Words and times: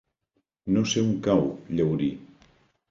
No 0.77 0.83
sé 0.93 1.03
on 1.03 1.13
cau 1.29 1.47
Llaurí. 1.77 2.13